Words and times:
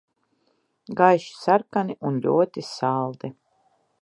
Gaiši 1.01 1.37
sarkani 1.41 1.99
un 2.11 2.19
ļoti 2.27 2.67
saldi. 2.75 3.35